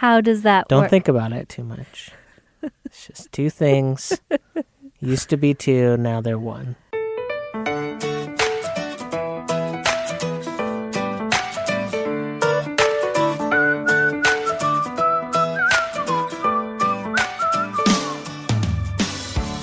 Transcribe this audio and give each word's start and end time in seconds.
How 0.00 0.20
does 0.20 0.42
that 0.42 0.68
Don't 0.68 0.82
work? 0.82 0.90
think 0.90 1.08
about 1.08 1.32
it 1.32 1.48
too 1.48 1.64
much. 1.64 2.10
It's 2.84 3.06
just 3.06 3.32
two 3.32 3.48
things. 3.48 4.20
Used 5.00 5.30
to 5.30 5.38
be 5.38 5.54
two, 5.54 5.96
now 5.96 6.20
they're 6.20 6.38
one. 6.38 6.76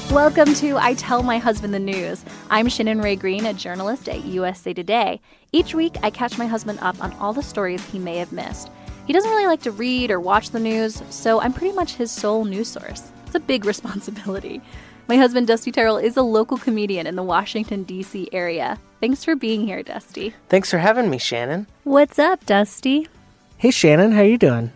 Welcome 0.09 0.55
to 0.55 0.77
I 0.79 0.95
Tell 0.97 1.21
My 1.21 1.37
Husband 1.37 1.75
the 1.75 1.79
News. 1.79 2.25
I'm 2.49 2.69
Shannon 2.69 3.01
Rae 3.01 3.15
Green, 3.15 3.45
a 3.45 3.53
journalist 3.53 4.09
at 4.09 4.25
USA 4.25 4.73
Today. 4.73 5.21
Each 5.51 5.75
week, 5.75 5.97
I 6.01 6.09
catch 6.09 6.39
my 6.39 6.47
husband 6.47 6.79
up 6.81 6.99
on 7.03 7.13
all 7.13 7.33
the 7.33 7.43
stories 7.43 7.85
he 7.85 7.99
may 7.99 8.17
have 8.17 8.31
missed. 8.31 8.71
He 9.05 9.13
doesn't 9.13 9.29
really 9.29 9.47
like 9.47 9.61
to 9.63 9.71
read 9.71 10.11
or 10.11 10.19
watch 10.19 10.51
the 10.51 10.59
news, 10.59 11.01
so 11.09 11.41
I'm 11.41 11.53
pretty 11.53 11.75
much 11.75 11.95
his 11.95 12.11
sole 12.11 12.45
news 12.45 12.69
source. 12.69 13.11
It's 13.25 13.35
a 13.35 13.39
big 13.39 13.65
responsibility. 13.73 14.61
My 15.07 15.17
husband, 15.17 15.47
Dusty 15.47 15.71
Terrill, 15.71 16.01
is 16.01 16.15
a 16.15 16.21
local 16.21 16.57
comedian 16.57 17.05
in 17.07 17.15
the 17.17 17.23
Washington, 17.23 17.83
D.C. 17.83 18.29
area. 18.31 18.79
Thanks 19.01 19.23
for 19.25 19.35
being 19.35 19.67
here, 19.67 19.83
Dusty. 19.83 20.33
Thanks 20.47 20.71
for 20.71 20.77
having 20.77 21.09
me, 21.09 21.17
Shannon. 21.17 21.67
What's 21.83 22.17
up, 22.17 22.45
Dusty? 22.45 23.09
Hey, 23.57 23.71
Shannon, 23.71 24.13
how 24.13 24.21
you 24.21 24.37
doing? 24.37 24.71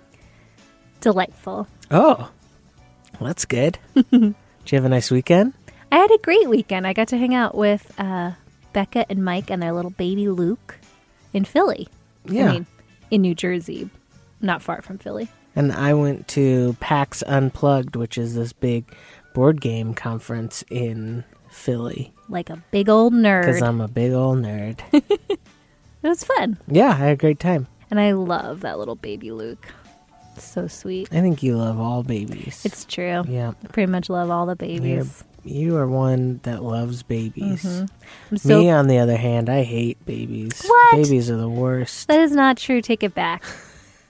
Delightful. 1.00 1.68
Oh, 1.90 2.30
well, 3.20 3.28
that's 3.28 3.46
good. 3.46 3.80
Did 4.12 4.36
you 4.66 4.76
have 4.76 4.86
a 4.86 4.90
nice 4.90 5.10
weekend? 5.10 5.54
I 5.90 5.98
had 6.00 6.12
a 6.12 6.18
great 6.18 6.50
weekend. 6.50 6.86
I 6.86 6.92
got 6.92 7.08
to 7.10 7.18
hang 7.18 7.34
out 7.34 7.56
with 7.56 7.94
uh, 7.98 8.32
Becca 8.74 9.10
and 9.10 9.24
Mike 9.24 9.50
and 9.50 9.62
their 9.64 9.72
little 9.72 9.92
baby 9.92 10.28
Luke 10.28 10.76
in 11.32 11.46
Philly. 11.46 11.88
Yeah. 12.26 12.50
I 12.50 12.52
mean, 12.52 12.66
in 13.10 13.22
New 13.22 13.34
Jersey, 13.34 13.90
not 14.42 14.62
far 14.62 14.82
from 14.82 14.98
Philly. 14.98 15.30
And 15.56 15.72
I 15.72 15.94
went 15.94 16.28
to 16.30 16.76
PAX 16.80 17.24
Unplugged, 17.24 17.96
which 17.96 18.18
is 18.18 18.36
this 18.36 18.54
big 18.54 18.86
board 19.34 19.60
game 19.62 19.94
conference 19.94 20.64
in 20.70 21.24
Philly. 21.50 22.14
Like 22.30 22.50
a 22.50 22.62
big 22.72 22.90
old 22.90 23.14
nerd. 23.14 23.42
Because. 23.46 23.62
I'm 23.62 23.82
a 23.82 23.88
big 23.88 24.14
old 24.14 24.38
nerd. 24.40 24.80
it 24.92 25.40
was 26.04 26.24
fun. 26.24 26.58
yeah, 26.68 26.90
I 26.90 26.94
had 26.94 27.12
a 27.14 27.16
great 27.16 27.40
time. 27.40 27.68
And 27.90 28.00
I 28.00 28.12
love 28.12 28.62
that 28.62 28.78
little 28.78 28.96
baby 28.96 29.32
Luke. 29.32 29.66
So 30.38 30.68
sweet. 30.68 31.08
I 31.12 31.22
think 31.22 31.42
you 31.42 31.58
love 31.58 31.80
all 31.80 32.04
babies. 32.04 32.64
It's 32.64 32.86
true. 32.86 33.24
yeah. 33.28 33.54
I 33.64 33.68
pretty 33.70 33.92
much 33.92 34.10
love 34.10 34.30
all 34.30 34.46
the 34.46 34.56
You're, 34.68 34.80
babies. 34.80 35.24
you 35.44 35.76
are 35.78 35.88
one 35.88 36.40
that 36.44 36.62
loves 36.62 37.02
babies. 37.02 37.64
Mm-hmm. 37.64 37.86
I'm 38.32 38.38
so 38.38 38.60
Me, 38.60 38.70
on 38.70 38.88
the 38.88 39.00
other 39.00 39.18
hand, 39.18 39.50
I 39.50 39.64
hate 39.64 40.06
babies. 40.06 40.62
What? 40.64 40.98
Babies 40.98 41.32
are 41.32 41.38
the 41.38 41.50
worst. 41.50 42.08
that 42.10 42.20
is 42.20 42.34
not 42.34 42.58
true. 42.58 42.82
Take 42.82 43.02
it 43.02 43.16
back. 43.16 43.44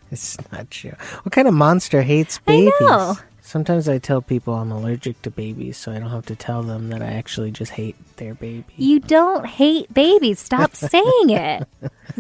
It's 0.11 0.37
not 0.51 0.71
true. 0.71 0.93
What 1.23 1.33
kind 1.33 1.47
of 1.47 1.53
monster 1.53 2.01
hates 2.01 2.39
babies? 2.39 2.71
I 2.79 2.85
know. 2.85 3.17
Sometimes 3.41 3.87
I 3.87 3.97
tell 3.97 4.21
people 4.21 4.53
I'm 4.55 4.71
allergic 4.71 5.21
to 5.21 5.31
babies, 5.31 5.77
so 5.77 5.91
I 5.91 5.99
don't 5.99 6.09
have 6.09 6.25
to 6.27 6.35
tell 6.35 6.63
them 6.63 6.89
that 6.89 7.01
I 7.01 7.07
actually 7.07 7.51
just 7.51 7.71
hate 7.73 7.95
their 8.17 8.33
baby. 8.33 8.65
You 8.75 8.99
don't 8.99 9.45
hate 9.45 9.93
babies. 9.93 10.39
Stop 10.39 10.75
saying 10.75 11.29
it. 11.29 11.67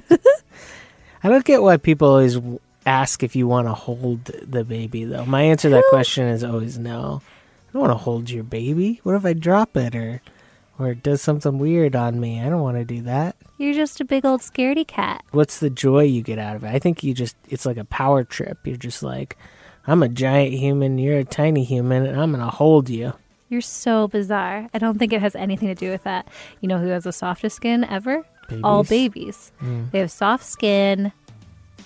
I 1.23 1.29
don't 1.29 1.45
get 1.45 1.61
why 1.61 1.77
people 1.77 2.09
always 2.09 2.37
ask 2.85 3.23
if 3.23 3.35
you 3.35 3.47
want 3.47 3.67
to 3.67 3.73
hold 3.73 4.25
the 4.25 4.63
baby, 4.63 5.03
though. 5.05 5.25
My 5.25 5.43
answer 5.43 5.69
to 5.69 5.75
that 5.75 5.83
question 5.89 6.27
is 6.27 6.43
always 6.43 6.77
no. 6.77 7.21
I 7.69 7.73
don't 7.73 7.81
want 7.81 7.91
to 7.91 8.03
hold 8.03 8.29
your 8.29 8.43
baby. 8.43 8.99
What 9.03 9.15
if 9.15 9.25
I 9.25 9.31
drop 9.33 9.75
it 9.77 9.95
or, 9.95 10.21
or 10.77 10.89
it 10.91 11.03
does 11.03 11.21
something 11.21 11.57
weird 11.57 11.95
on 11.95 12.19
me? 12.19 12.41
I 12.41 12.49
don't 12.49 12.61
want 12.61 12.77
to 12.77 12.85
do 12.85 13.01
that. 13.03 13.35
You're 13.57 13.73
just 13.73 13.99
a 13.99 14.05
big 14.05 14.25
old 14.25 14.41
scaredy 14.41 14.85
cat. 14.87 15.23
What's 15.31 15.59
the 15.59 15.69
joy 15.69 16.03
you 16.03 16.21
get 16.21 16.37
out 16.39 16.55
of 16.55 16.63
it? 16.63 16.67
I 16.67 16.79
think 16.79 17.03
you 17.03 17.13
just, 17.13 17.35
it's 17.49 17.65
like 17.65 17.77
a 17.77 17.85
power 17.85 18.23
trip. 18.23 18.59
You're 18.65 18.77
just 18.77 19.01
like, 19.01 19.35
I'm 19.87 20.03
a 20.03 20.09
giant 20.09 20.53
human, 20.53 20.97
you're 20.97 21.17
a 21.19 21.23
tiny 21.23 21.63
human, 21.63 22.05
and 22.05 22.19
I'm 22.19 22.31
going 22.31 22.43
to 22.43 22.51
hold 22.51 22.89
you. 22.89 23.13
You're 23.49 23.61
so 23.61 24.07
bizarre. 24.09 24.67
I 24.73 24.77
don't 24.77 24.99
think 24.99 25.13
it 25.13 25.21
has 25.21 25.35
anything 25.35 25.69
to 25.69 25.75
do 25.75 25.89
with 25.89 26.03
that. 26.03 26.27
You 26.61 26.67
know 26.67 26.77
who 26.79 26.87
has 26.87 27.05
the 27.05 27.13
softest 27.13 27.55
skin 27.55 27.83
ever? 27.85 28.25
All 28.63 28.83
Babies? 28.83 29.51
babies. 29.51 29.51
Mm. 29.61 29.91
They 29.91 29.99
have 29.99 30.11
soft 30.11 30.45
skin. 30.45 31.11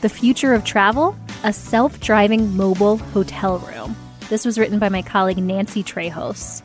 The 0.03 0.11
Future 0.11 0.53
of 0.53 0.65
Travel, 0.65 1.17
a 1.45 1.53
self 1.53 1.99
driving 2.01 2.55
mobile 2.55 2.99
hotel 2.99 3.59
room. 3.61 3.97
This 4.29 4.45
was 4.45 4.59
written 4.59 4.79
by 4.79 4.91
my 4.91 5.01
colleague 5.01 5.39
Nancy 5.39 5.83
Trejos. 5.83 6.63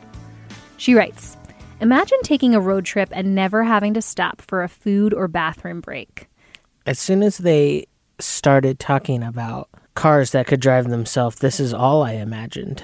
She 0.76 0.94
writes 0.94 1.36
Imagine 1.80 2.18
taking 2.22 2.54
a 2.54 2.60
road 2.60 2.84
trip 2.84 3.08
and 3.10 3.34
never 3.34 3.64
having 3.64 3.94
to 3.94 4.02
stop 4.02 4.42
for 4.42 4.62
a 4.62 4.68
food 4.68 5.14
or 5.14 5.28
bathroom 5.28 5.80
break. 5.80 6.28
As 6.84 6.98
soon 6.98 7.22
as 7.22 7.38
they 7.38 7.86
started 8.18 8.78
talking 8.78 9.22
about 9.22 9.68
cars 9.94 10.32
that 10.32 10.46
could 10.46 10.60
drive 10.60 10.90
themselves, 10.90 11.36
this 11.36 11.58
is 11.58 11.72
all 11.72 12.02
I 12.02 12.12
imagined. 12.12 12.82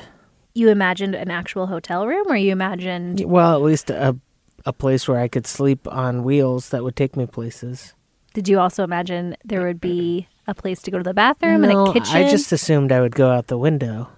You 0.54 0.70
imagined 0.70 1.14
an 1.14 1.30
actual 1.30 1.66
hotel 1.66 2.06
room, 2.06 2.24
or 2.28 2.36
you 2.36 2.52
imagined. 2.52 3.20
Well, 3.26 3.54
at 3.54 3.62
least 3.62 3.90
a 3.90 4.16
a 4.64 4.72
place 4.72 5.06
where 5.06 5.20
I 5.20 5.28
could 5.28 5.46
sleep 5.46 5.86
on 5.86 6.24
wheels 6.24 6.70
that 6.70 6.82
would 6.82 6.96
take 6.96 7.16
me 7.16 7.26
places. 7.26 7.94
Did 8.34 8.48
you 8.48 8.58
also 8.58 8.82
imagine 8.82 9.36
there 9.44 9.64
would 9.64 9.80
be 9.80 10.26
a 10.46 10.54
place 10.54 10.82
to 10.82 10.90
go 10.90 10.98
to 10.98 11.04
the 11.04 11.14
bathroom 11.14 11.62
and 11.62 11.72
a 11.72 11.92
kitchen? 11.92 12.16
I 12.16 12.28
just 12.28 12.50
assumed 12.50 12.90
I 12.90 13.00
would 13.00 13.14
go 13.14 13.30
out 13.30 13.46
the 13.46 13.56
window. 13.56 14.08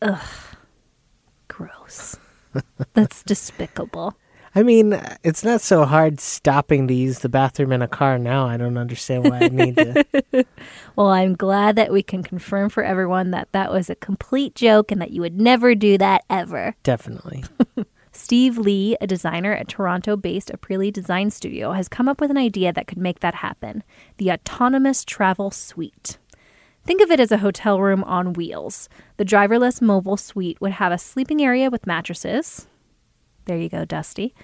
Ugh. 0.00 0.18
Gross. 1.48 2.16
That's 2.94 3.22
despicable. 3.24 4.16
I 4.58 4.64
mean, 4.64 5.00
it's 5.22 5.44
not 5.44 5.60
so 5.60 5.84
hard 5.84 6.18
stopping 6.18 6.88
to 6.88 6.94
use 6.94 7.20
the 7.20 7.28
bathroom 7.28 7.70
in 7.70 7.80
a 7.80 7.86
car 7.86 8.18
now. 8.18 8.48
I 8.48 8.56
don't 8.56 8.76
understand 8.76 9.30
why 9.30 9.42
I 9.42 9.48
need 9.48 9.76
to. 9.76 10.04
Well, 10.96 11.10
I'm 11.10 11.36
glad 11.36 11.76
that 11.76 11.92
we 11.92 12.02
can 12.02 12.24
confirm 12.24 12.70
for 12.70 12.82
everyone 12.82 13.30
that 13.30 13.52
that 13.52 13.70
was 13.70 13.88
a 13.88 13.94
complete 13.94 14.56
joke 14.56 14.90
and 14.90 15.00
that 15.00 15.12
you 15.12 15.20
would 15.20 15.40
never 15.40 15.76
do 15.76 15.96
that 15.98 16.24
ever. 16.28 16.74
Definitely. 16.82 17.44
Steve 18.12 18.58
Lee, 18.58 18.96
a 19.00 19.06
designer 19.06 19.54
at 19.54 19.68
Toronto 19.68 20.16
based 20.16 20.50
Aprilli 20.50 20.92
Design 20.92 21.30
Studio, 21.30 21.70
has 21.70 21.88
come 21.88 22.08
up 22.08 22.20
with 22.20 22.32
an 22.32 22.36
idea 22.36 22.72
that 22.72 22.88
could 22.88 22.98
make 22.98 23.20
that 23.20 23.36
happen 23.36 23.84
the 24.16 24.32
autonomous 24.32 25.04
travel 25.04 25.52
suite. 25.52 26.18
Think 26.84 27.00
of 27.00 27.12
it 27.12 27.20
as 27.20 27.30
a 27.30 27.38
hotel 27.38 27.80
room 27.80 28.02
on 28.02 28.32
wheels. 28.32 28.88
The 29.18 29.24
driverless 29.24 29.80
mobile 29.80 30.16
suite 30.16 30.60
would 30.60 30.72
have 30.72 30.90
a 30.90 30.98
sleeping 30.98 31.40
area 31.40 31.70
with 31.70 31.86
mattresses. 31.86 32.66
There 33.48 33.56
you 33.56 33.70
go, 33.70 33.86
Dusty. 33.86 34.34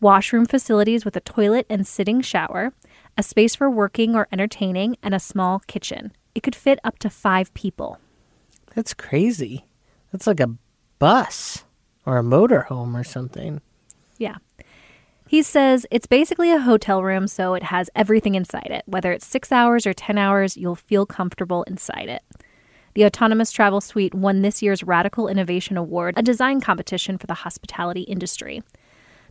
Washroom 0.00 0.46
facilities 0.46 1.04
with 1.04 1.14
a 1.14 1.20
toilet 1.20 1.64
and 1.70 1.86
sitting 1.86 2.20
shower, 2.20 2.72
a 3.16 3.22
space 3.22 3.54
for 3.54 3.70
working 3.70 4.16
or 4.16 4.26
entertaining, 4.32 4.96
and 5.00 5.14
a 5.14 5.20
small 5.20 5.60
kitchen. 5.68 6.12
It 6.34 6.42
could 6.42 6.56
fit 6.56 6.80
up 6.82 6.98
to 6.98 7.08
five 7.08 7.54
people. 7.54 8.00
That's 8.74 8.94
crazy. 8.94 9.64
That's 10.10 10.26
like 10.26 10.40
a 10.40 10.56
bus 10.98 11.64
or 12.04 12.18
a 12.18 12.24
motorhome 12.24 12.98
or 12.98 13.04
something. 13.04 13.60
Yeah. 14.18 14.38
He 15.28 15.40
says 15.40 15.86
it's 15.92 16.06
basically 16.06 16.50
a 16.50 16.58
hotel 16.58 17.04
room, 17.04 17.28
so 17.28 17.54
it 17.54 17.62
has 17.62 17.90
everything 17.94 18.34
inside 18.34 18.70
it. 18.70 18.82
Whether 18.86 19.12
it's 19.12 19.24
six 19.24 19.52
hours 19.52 19.86
or 19.86 19.94
10 19.94 20.18
hours, 20.18 20.56
you'll 20.56 20.74
feel 20.74 21.06
comfortable 21.06 21.62
inside 21.62 22.08
it. 22.08 22.22
The 22.96 23.04
Autonomous 23.04 23.52
Travel 23.52 23.82
Suite 23.82 24.14
won 24.14 24.40
this 24.40 24.62
year's 24.62 24.82
Radical 24.82 25.28
Innovation 25.28 25.76
Award, 25.76 26.14
a 26.16 26.22
design 26.22 26.62
competition 26.62 27.18
for 27.18 27.26
the 27.26 27.34
hospitality 27.34 28.00
industry. 28.00 28.62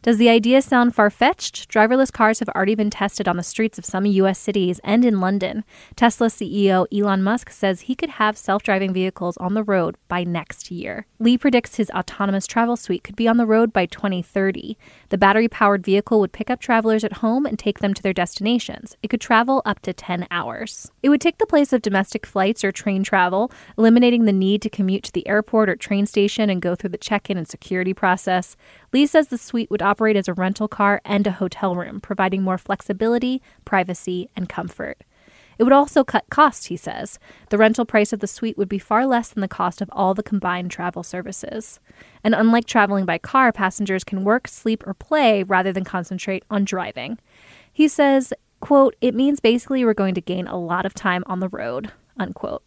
Does 0.05 0.19
the 0.19 0.29
idea 0.29 0.61
sound 0.61 0.93
far 0.93 1.09
fetched? 1.09 1.67
Driverless 1.67 2.11
cars 2.11 2.37
have 2.37 2.49
already 2.49 2.75
been 2.75 2.91
tested 2.91 3.27
on 3.27 3.37
the 3.37 3.41
streets 3.41 3.79
of 3.79 3.85
some 3.85 4.05
U.S. 4.05 4.37
cities 4.37 4.79
and 4.83 5.03
in 5.03 5.19
London. 5.19 5.63
Tesla 5.95 6.27
CEO 6.27 6.85
Elon 6.95 7.23
Musk 7.23 7.49
says 7.49 7.81
he 7.81 7.95
could 7.95 8.11
have 8.11 8.37
self 8.37 8.61
driving 8.61 8.93
vehicles 8.93 9.35
on 9.37 9.55
the 9.55 9.63
road 9.63 9.95
by 10.07 10.23
next 10.23 10.69
year. 10.69 11.07
Lee 11.17 11.39
predicts 11.39 11.77
his 11.77 11.89
autonomous 11.89 12.45
travel 12.45 12.77
suite 12.77 13.03
could 13.03 13.15
be 13.15 13.27
on 13.27 13.37
the 13.37 13.47
road 13.47 13.73
by 13.73 13.87
2030. 13.87 14.77
The 15.09 15.17
battery 15.17 15.47
powered 15.47 15.83
vehicle 15.83 16.19
would 16.19 16.33
pick 16.33 16.51
up 16.51 16.59
travelers 16.59 17.03
at 17.03 17.13
home 17.13 17.47
and 17.47 17.57
take 17.57 17.79
them 17.79 17.95
to 17.95 18.03
their 18.03 18.13
destinations. 18.13 18.95
It 19.01 19.07
could 19.07 19.21
travel 19.21 19.63
up 19.65 19.79
to 19.79 19.91
10 19.91 20.27
hours. 20.29 20.91
It 21.01 21.09
would 21.09 21.21
take 21.21 21.39
the 21.39 21.47
place 21.47 21.73
of 21.73 21.81
domestic 21.81 22.27
flights 22.27 22.63
or 22.63 22.71
train 22.71 23.01
travel, 23.01 23.51
eliminating 23.75 24.25
the 24.25 24.31
need 24.31 24.61
to 24.61 24.69
commute 24.69 25.01
to 25.05 25.11
the 25.11 25.27
airport 25.27 25.67
or 25.67 25.75
train 25.75 26.05
station 26.05 26.51
and 26.51 26.61
go 26.61 26.75
through 26.75 26.91
the 26.91 26.99
check 26.99 27.27
in 27.31 27.39
and 27.39 27.47
security 27.47 27.95
process. 27.95 28.55
Lee 28.93 29.07
says 29.07 29.29
the 29.29 29.37
suite 29.39 29.71
would 29.71 29.81
operate 29.81 29.94
as 30.15 30.27
a 30.27 30.33
rental 30.33 30.67
car 30.67 31.01
and 31.03 31.25
a 31.25 31.31
hotel 31.31 31.75
room, 31.75 31.99
providing 32.01 32.43
more 32.43 32.57
flexibility, 32.57 33.41
privacy, 33.63 34.29
and 34.35 34.49
comfort. 34.49 35.03
It 35.57 35.63
would 35.63 35.73
also 35.73 36.03
cut 36.03 36.29
costs, 36.29 36.65
he 36.65 36.77
says. 36.77 37.17
The 37.49 37.57
rental 37.57 37.85
price 37.85 38.11
of 38.11 38.19
the 38.19 38.27
suite 38.27 38.57
would 38.57 38.67
be 38.67 38.79
far 38.79 39.05
less 39.05 39.29
than 39.29 39.41
the 39.41 39.47
cost 39.47 39.81
of 39.81 39.89
all 39.91 40.13
the 40.13 40.23
combined 40.23 40.71
travel 40.71 41.03
services. 41.03 41.79
And 42.23 42.35
unlike 42.35 42.65
traveling 42.65 43.05
by 43.05 43.17
car, 43.17 43.51
passengers 43.51 44.03
can 44.03 44.23
work, 44.23 44.47
sleep, 44.47 44.85
or 44.85 44.93
play 44.93 45.43
rather 45.43 45.71
than 45.71 45.83
concentrate 45.83 46.43
on 46.49 46.65
driving. 46.65 47.19
He 47.71 47.87
says, 47.87 48.33
quote, 48.59 48.95
it 49.01 49.15
means 49.15 49.39
basically 49.39 49.85
we're 49.85 49.93
going 49.93 50.15
to 50.15 50.21
gain 50.21 50.47
a 50.47 50.59
lot 50.59 50.85
of 50.85 50.93
time 50.93 51.23
on 51.27 51.39
the 51.39 51.49
road, 51.49 51.91
unquote. 52.17 52.63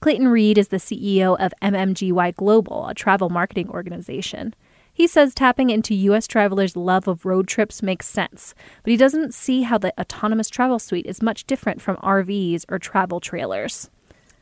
Clayton 0.00 0.28
Reid 0.28 0.58
is 0.58 0.68
the 0.68 0.78
CEO 0.78 1.36
of 1.38 1.54
MMGY 1.62 2.34
Global, 2.34 2.88
a 2.88 2.94
travel 2.94 3.30
marketing 3.30 3.70
organization. 3.70 4.52
He 4.92 5.06
says 5.06 5.34
tapping 5.34 5.70
into 5.70 5.94
U.S. 5.94 6.26
travelers' 6.26 6.76
love 6.76 7.08
of 7.08 7.24
road 7.24 7.48
trips 7.48 7.82
makes 7.82 8.06
sense, 8.06 8.54
but 8.82 8.90
he 8.90 8.96
doesn't 8.96 9.34
see 9.34 9.62
how 9.62 9.78
the 9.78 9.98
autonomous 9.98 10.50
travel 10.50 10.78
suite 10.78 11.06
is 11.06 11.22
much 11.22 11.44
different 11.46 11.80
from 11.80 11.96
RVs 11.96 12.64
or 12.68 12.78
travel 12.78 13.18
trailers. 13.18 13.90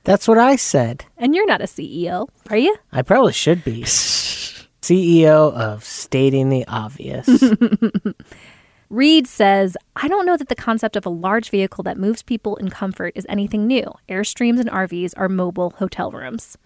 That's 0.05 0.27
what 0.27 0.39
I 0.39 0.57
said. 0.57 1.05
And 1.17 1.35
you're 1.35 1.47
not 1.47 1.61
a 1.61 1.65
CEO, 1.65 2.29
are 2.49 2.57
you? 2.57 2.77
I 2.91 3.03
probably 3.03 3.33
should 3.33 3.63
be. 3.63 3.83
CEO 4.83 5.53
of 5.53 5.85
Stating 5.85 6.49
the 6.49 6.67
Obvious. 6.67 7.29
Reid 8.91 9.29
says, 9.29 9.77
I 9.95 10.09
don't 10.09 10.27
know 10.27 10.37
that 10.37 10.49
the 10.49 10.57
concept 10.57 10.97
of 10.97 11.07
a 11.07 11.11
large 11.11 11.51
vehicle 11.51 11.85
that 11.85 11.97
moves 11.97 12.23
people 12.23 12.57
in 12.57 12.71
comfort 12.71 13.13
is 13.15 13.25
anything 13.29 13.69
new. 13.69 13.93
Airstreams 14.09 14.59
and 14.59 14.69
RVs 14.69 15.13
are 15.17 15.29
mobile 15.29 15.71
hotel 15.79 16.11
rooms. 16.11 16.59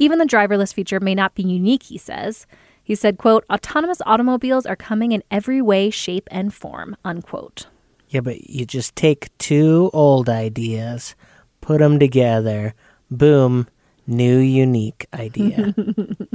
Even 0.00 0.18
the 0.18 0.24
driverless 0.24 0.74
feature 0.74 0.98
may 0.98 1.14
not 1.14 1.36
be 1.36 1.44
unique, 1.44 1.84
he 1.84 1.98
says. 1.98 2.46
He 2.84 2.94
said, 2.94 3.16
quote, 3.18 3.44
autonomous 3.50 4.02
automobiles 4.04 4.66
are 4.66 4.76
coming 4.76 5.12
in 5.12 5.22
every 5.30 5.62
way, 5.62 5.88
shape, 5.90 6.28
and 6.30 6.52
form, 6.52 6.96
unquote. 7.04 7.66
yeah, 8.10 8.20
but 8.20 8.48
you 8.50 8.66
just 8.66 8.94
take 8.94 9.36
two 9.38 9.90
old 9.94 10.28
ideas, 10.28 11.14
put 11.62 11.78
them 11.78 11.98
together, 11.98 12.74
boom, 13.10 13.66
new 14.06 14.36
unique 14.38 15.06
idea. 15.14 15.74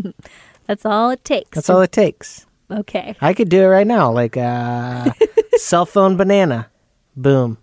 That's 0.65 0.85
all 0.85 1.11
it 1.11 1.23
takes. 1.23 1.51
That's 1.55 1.69
all 1.69 1.81
it 1.81 1.91
takes. 1.91 2.45
Okay. 2.71 3.15
I 3.21 3.33
could 3.33 3.49
do 3.49 3.61
it 3.61 3.67
right 3.67 3.87
now, 3.87 4.11
like 4.11 4.35
uh, 4.37 5.11
cell 5.57 5.85
phone 5.85 6.17
banana. 6.17 6.69
Boom, 7.15 7.57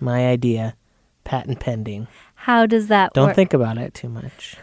my 0.00 0.26
idea, 0.28 0.76
patent 1.24 1.58
pending. 1.60 2.06
How 2.34 2.66
does 2.66 2.86
that 2.88 3.12
Don't 3.14 3.28
work? 3.28 3.36
think 3.36 3.52
about 3.52 3.78
it 3.78 3.94
too 3.94 4.08
much. 4.08 4.56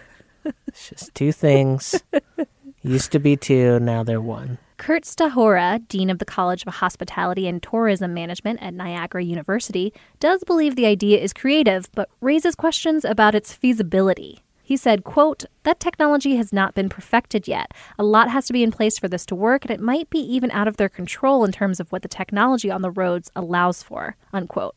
It's 0.67 0.89
just 0.89 1.13
two 1.15 1.31
things. 1.33 2.01
Used 2.85 3.11
to 3.13 3.19
be 3.19 3.35
two, 3.35 3.79
now 3.79 4.03
they're 4.03 4.21
one. 4.21 4.59
Kurt 4.77 5.05
Stahura, 5.05 5.87
Dean 5.87 6.11
of 6.11 6.19
the 6.19 6.25
College 6.25 6.63
of 6.67 6.75
Hospitality 6.75 7.47
and 7.47 7.63
Tourism 7.63 8.13
Management 8.13 8.61
at 8.61 8.75
Niagara 8.75 9.23
University, 9.23 9.91
does 10.19 10.43
believe 10.43 10.75
the 10.75 10.85
idea 10.85 11.19
is 11.19 11.33
creative, 11.33 11.89
but 11.93 12.09
raises 12.21 12.53
questions 12.53 13.03
about 13.03 13.33
its 13.33 13.53
feasibility. 13.53 14.43
He 14.61 14.77
said, 14.77 15.03
quote, 15.03 15.45
that 15.63 15.79
technology 15.79 16.35
has 16.35 16.53
not 16.53 16.75
been 16.75 16.89
perfected 16.89 17.47
yet. 17.47 17.71
A 17.97 18.03
lot 18.03 18.29
has 18.29 18.45
to 18.47 18.53
be 18.53 18.61
in 18.61 18.71
place 18.71 18.99
for 18.99 19.07
this 19.07 19.25
to 19.27 19.35
work, 19.35 19.65
and 19.65 19.71
it 19.71 19.79
might 19.79 20.11
be 20.11 20.19
even 20.19 20.51
out 20.51 20.67
of 20.67 20.77
their 20.77 20.89
control 20.89 21.43
in 21.43 21.51
terms 21.51 21.79
of 21.79 21.91
what 21.91 22.03
the 22.03 22.07
technology 22.07 22.69
on 22.69 22.83
the 22.83 22.91
roads 22.91 23.31
allows 23.35 23.81
for, 23.81 24.15
unquote. 24.31 24.75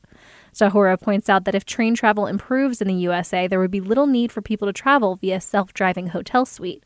Stahura 0.55 0.99
points 0.99 1.29
out 1.29 1.45
that 1.45 1.55
if 1.55 1.67
train 1.67 1.95
travel 1.95 2.27
improves 2.27 2.81
in 2.81 2.89
the 2.89 2.95
USA, 2.95 3.47
there 3.47 3.61
would 3.61 3.71
be 3.71 3.81
little 3.81 4.07
need 4.07 4.33
for 4.33 4.41
people 4.41 4.67
to 4.67 4.73
travel 4.73 5.17
via 5.17 5.43
self-driving 5.43 6.09
hotel 6.09 6.47
suite. 6.47 6.83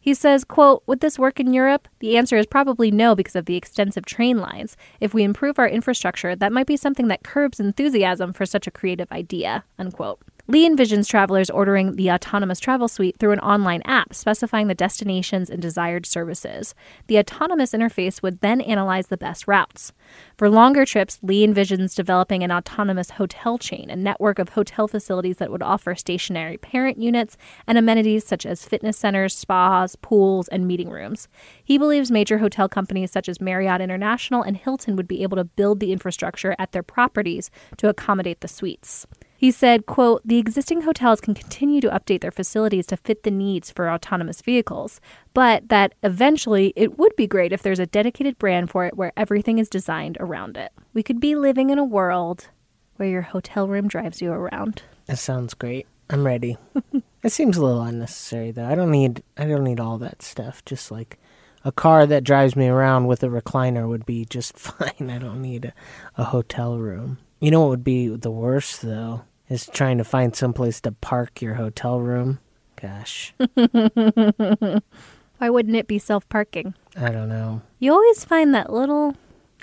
He 0.00 0.14
says, 0.14 0.44
quote, 0.44 0.82
Would 0.86 1.00
this 1.00 1.18
work 1.18 1.40
in 1.40 1.52
Europe? 1.52 1.88
The 1.98 2.16
answer 2.16 2.36
is 2.36 2.46
probably 2.46 2.90
no 2.90 3.14
because 3.14 3.36
of 3.36 3.46
the 3.46 3.56
extensive 3.56 4.06
train 4.06 4.38
lines. 4.38 4.76
If 5.00 5.12
we 5.12 5.22
improve 5.22 5.58
our 5.58 5.68
infrastructure, 5.68 6.36
that 6.36 6.52
might 6.52 6.66
be 6.66 6.76
something 6.76 7.08
that 7.08 7.24
curbs 7.24 7.60
enthusiasm 7.60 8.32
for 8.32 8.46
such 8.46 8.66
a 8.66 8.70
creative 8.70 9.10
idea, 9.10 9.64
unquote. 9.78 10.20
Lee 10.50 10.66
envisions 10.66 11.06
travelers 11.06 11.50
ordering 11.50 11.96
the 11.96 12.10
autonomous 12.10 12.58
travel 12.58 12.88
suite 12.88 13.18
through 13.18 13.32
an 13.32 13.40
online 13.40 13.82
app 13.84 14.14
specifying 14.14 14.66
the 14.66 14.74
destinations 14.74 15.50
and 15.50 15.60
desired 15.60 16.06
services. 16.06 16.74
The 17.06 17.18
autonomous 17.18 17.72
interface 17.72 18.22
would 18.22 18.40
then 18.40 18.62
analyze 18.62 19.08
the 19.08 19.18
best 19.18 19.46
routes. 19.46 19.92
For 20.38 20.48
longer 20.48 20.86
trips, 20.86 21.18
Lee 21.20 21.46
envisions 21.46 21.94
developing 21.94 22.42
an 22.42 22.50
autonomous 22.50 23.10
hotel 23.10 23.58
chain, 23.58 23.90
a 23.90 23.96
network 23.96 24.38
of 24.38 24.48
hotel 24.50 24.88
facilities 24.88 25.36
that 25.36 25.50
would 25.50 25.62
offer 25.62 25.94
stationary 25.94 26.56
parent 26.56 26.96
units 26.96 27.36
and 27.66 27.76
amenities 27.76 28.24
such 28.24 28.46
as 28.46 28.64
fitness 28.64 28.96
centers, 28.96 29.36
spas, 29.36 29.96
pools, 29.96 30.48
and 30.48 30.66
meeting 30.66 30.88
rooms. 30.88 31.28
He 31.62 31.76
believes 31.76 32.10
major 32.10 32.38
hotel 32.38 32.70
companies 32.70 33.12
such 33.12 33.28
as 33.28 33.38
Marriott 33.38 33.82
International 33.82 34.40
and 34.42 34.56
Hilton 34.56 34.96
would 34.96 35.08
be 35.08 35.22
able 35.22 35.36
to 35.36 35.44
build 35.44 35.78
the 35.78 35.92
infrastructure 35.92 36.56
at 36.58 36.72
their 36.72 36.82
properties 36.82 37.50
to 37.76 37.90
accommodate 37.90 38.40
the 38.40 38.48
suites. 38.48 39.06
He 39.38 39.52
said, 39.52 39.86
quote, 39.86 40.20
the 40.24 40.38
existing 40.38 40.80
hotels 40.80 41.20
can 41.20 41.32
continue 41.32 41.80
to 41.82 41.90
update 41.90 42.22
their 42.22 42.32
facilities 42.32 42.88
to 42.88 42.96
fit 42.96 43.22
the 43.22 43.30
needs 43.30 43.70
for 43.70 43.88
autonomous 43.88 44.42
vehicles, 44.42 45.00
but 45.32 45.68
that 45.68 45.94
eventually 46.02 46.72
it 46.74 46.98
would 46.98 47.14
be 47.14 47.28
great 47.28 47.52
if 47.52 47.62
there's 47.62 47.78
a 47.78 47.86
dedicated 47.86 48.36
brand 48.40 48.68
for 48.68 48.84
it 48.84 48.96
where 48.96 49.12
everything 49.16 49.60
is 49.60 49.68
designed 49.68 50.16
around 50.18 50.56
it. 50.56 50.72
We 50.92 51.04
could 51.04 51.20
be 51.20 51.36
living 51.36 51.70
in 51.70 51.78
a 51.78 51.84
world 51.84 52.48
where 52.96 53.08
your 53.08 53.22
hotel 53.22 53.68
room 53.68 53.86
drives 53.86 54.20
you 54.20 54.32
around. 54.32 54.82
That 55.06 55.20
sounds 55.20 55.54
great. 55.54 55.86
I'm 56.10 56.26
ready. 56.26 56.56
it 57.22 57.30
seems 57.30 57.56
a 57.56 57.64
little 57.64 57.82
unnecessary 57.82 58.50
though. 58.50 58.66
I 58.66 58.74
don't 58.74 58.90
need 58.90 59.22
I 59.36 59.44
don't 59.44 59.62
need 59.62 59.78
all 59.78 59.98
that 59.98 60.20
stuff. 60.20 60.64
Just 60.64 60.90
like 60.90 61.16
a 61.64 61.70
car 61.70 62.06
that 62.06 62.24
drives 62.24 62.56
me 62.56 62.66
around 62.66 63.06
with 63.06 63.22
a 63.22 63.28
recliner 63.28 63.86
would 63.86 64.04
be 64.04 64.24
just 64.24 64.58
fine. 64.58 65.10
I 65.10 65.18
don't 65.18 65.40
need 65.40 65.66
a, 65.66 65.74
a 66.16 66.24
hotel 66.24 66.76
room. 66.76 67.18
You 67.40 67.50
know 67.50 67.60
what 67.60 67.70
would 67.70 67.84
be 67.84 68.08
the 68.08 68.30
worst 68.30 68.82
though? 68.82 69.22
Is 69.48 69.66
trying 69.66 69.96
to 69.98 70.04
find 70.04 70.36
someplace 70.36 70.80
to 70.82 70.92
park 70.92 71.40
your 71.40 71.54
hotel 71.54 72.00
room. 72.00 72.40
Gosh, 72.80 73.34
Why 73.54 75.50
wouldn't 75.50 75.76
it 75.76 75.86
be 75.86 75.98
self 75.98 76.28
parking? 76.28 76.74
I 76.96 77.10
don't 77.10 77.28
know. 77.28 77.62
You 77.78 77.92
always 77.92 78.24
find 78.24 78.54
that 78.54 78.72
little 78.72 79.16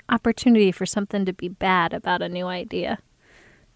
opportunity 0.08 0.72
for 0.72 0.86
something 0.86 1.24
to 1.24 1.32
be 1.32 1.48
bad 1.48 1.92
about 1.92 2.22
a 2.22 2.28
new 2.28 2.46
idea. 2.46 2.98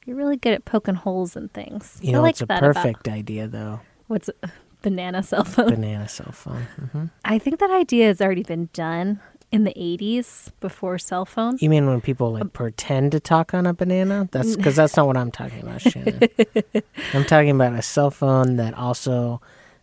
You're 0.06 0.16
really 0.16 0.36
good 0.36 0.54
at 0.54 0.64
poking 0.64 0.94
holes 0.94 1.36
in 1.36 1.48
things. 1.48 1.98
You 2.02 2.10
I 2.10 2.12
know, 2.14 2.22
like 2.22 2.30
it's 2.32 2.42
a 2.42 2.46
that 2.46 2.62
about- 2.62 2.74
perfect 2.76 3.08
idea 3.08 3.46
though. 3.48 3.80
what's 4.06 4.28
a 4.42 4.50
banana 4.82 5.22
cell 5.22 5.44
phone? 5.44 5.68
Banana 5.70 6.08
cell 6.08 6.32
phone. 6.32 6.62
hmm 6.92 7.04
I 7.24 7.38
think 7.38 7.60
that 7.60 7.70
idea 7.70 8.06
has 8.06 8.20
already 8.20 8.42
been 8.42 8.70
done 8.72 9.20
in 9.52 9.64
the 9.64 9.72
80s 9.74 10.50
before 10.60 10.98
cell 10.98 11.24
phone. 11.24 11.56
You 11.60 11.68
mean 11.70 11.86
when 11.86 12.00
people 12.00 12.32
like 12.32 12.52
pretend 12.52 13.12
to 13.12 13.20
talk 13.20 13.52
on 13.52 13.66
a 13.66 13.74
banana? 13.74 14.28
That's 14.30 14.56
because 14.56 14.76
that's 14.76 14.96
not 14.96 15.06
what 15.06 15.16
I'm 15.16 15.30
talking 15.30 15.62
about, 15.62 15.80
Shannon. 15.80 16.20
I'm 17.14 17.24
talking 17.24 17.50
about 17.50 17.72
a 17.74 17.82
cell 17.82 18.10
phone 18.10 18.56
that 18.56 18.74
also 18.74 19.40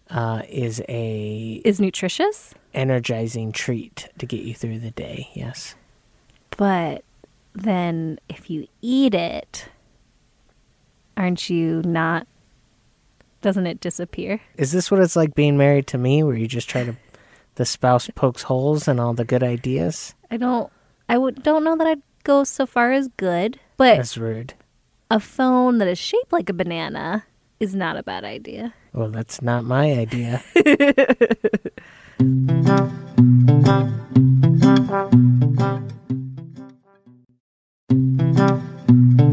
uh, 0.09 0.41
is 0.49 0.81
a 0.87 1.61
Is 1.65 1.79
nutritious, 1.81 2.53
energizing 2.73 3.51
treat 3.51 4.09
to 4.19 4.25
get 4.25 4.41
you 4.41 4.53
through 4.53 4.79
the 4.79 4.91
day. 4.91 5.29
Yes. 5.33 5.75
but 6.55 7.03
then 7.53 8.19
if 8.29 8.49
you 8.51 8.67
eat 8.81 9.13
it, 9.15 9.67
aren't 11.17 11.49
you 11.49 11.81
not? 11.83 12.27
Doesn't 13.41 13.65
it 13.67 13.79
disappear? 13.79 14.41
Is 14.57 14.71
this 14.71 14.89
what 14.91 14.99
it's 14.99 15.15
like 15.15 15.33
being 15.35 15.57
married 15.57 15.87
to 15.87 15.97
me, 15.97 16.23
where 16.23 16.35
you 16.35 16.47
just 16.47 16.69
try 16.69 16.83
to 16.83 16.95
the 17.57 17.65
spouse 17.65 18.09
pokes 18.15 18.43
holes 18.43 18.87
in 18.87 18.99
all 18.99 19.13
the 19.13 19.25
good 19.25 19.43
ideas? 19.43 20.15
I 20.31 20.37
don't. 20.37 20.71
I 21.09 21.17
would 21.17 21.43
don't 21.43 21.63
know 21.63 21.75
that 21.75 21.87
I'd 21.87 22.01
go 22.23 22.43
so 22.43 22.65
far 22.65 22.91
as 22.91 23.09
good, 23.17 23.59
but 23.77 23.97
That's 23.97 24.17
rude. 24.17 24.53
a 25.11 25.19
phone 25.19 25.77
that 25.79 25.87
is 25.87 25.97
shaped 25.97 26.31
like 26.31 26.49
a 26.49 26.53
banana 26.53 27.25
is 27.59 27.75
not 27.75 27.97
a 27.97 28.03
bad 28.03 28.23
idea. 28.23 28.73
Well, 28.93 29.09
that's 29.09 29.41
not 29.41 29.63
my 29.65 29.91
idea. 29.91 30.43